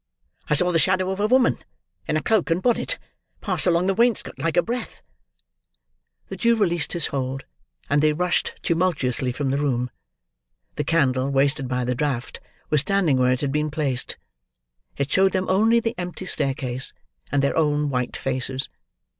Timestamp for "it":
13.33-13.41, 14.97-15.11